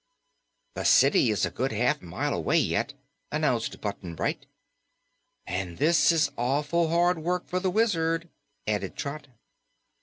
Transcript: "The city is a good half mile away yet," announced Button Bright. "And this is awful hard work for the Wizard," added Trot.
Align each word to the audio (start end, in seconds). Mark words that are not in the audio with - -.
"The 0.73 0.83
city 0.83 1.29
is 1.29 1.45
a 1.45 1.51
good 1.51 1.71
half 1.71 2.01
mile 2.01 2.33
away 2.33 2.57
yet," 2.57 2.95
announced 3.31 3.81
Button 3.81 4.15
Bright. 4.15 4.47
"And 5.45 5.77
this 5.77 6.11
is 6.11 6.31
awful 6.39 6.89
hard 6.89 7.19
work 7.19 7.45
for 7.45 7.59
the 7.59 7.69
Wizard," 7.69 8.27
added 8.65 8.95
Trot. 8.95 9.27